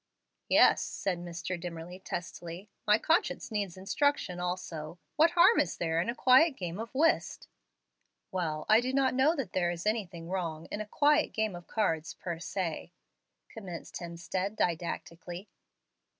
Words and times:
"Yes," 0.49 0.81
said 0.81 1.19
Mr. 1.19 1.61
Dimmerly, 1.61 1.99
testily. 2.03 2.71
"My 2.87 2.97
conscience 2.97 3.51
needs 3.51 3.77
instruction 3.77 4.39
also. 4.39 4.97
What 5.15 5.29
harm 5.37 5.59
is 5.59 5.77
there 5.77 6.01
in 6.01 6.09
a 6.09 6.15
quiet 6.15 6.57
game 6.57 6.79
of 6.79 6.89
whist?" 6.95 7.47
"Well, 8.31 8.65
I 8.67 8.81
do 8.81 8.93
not 8.93 9.13
know 9.13 9.35
that 9.35 9.53
there 9.53 9.69
is 9.69 9.85
anything 9.85 10.27
wrong 10.27 10.65
in 10.71 10.81
a 10.81 10.87
'quiet 10.87 11.33
game 11.33 11.55
of 11.55 11.67
cards,' 11.67 12.15
per 12.15 12.39
se" 12.39 12.93
commenced 13.47 13.93
Hemstead, 13.97 14.55
didactically. 14.55 15.49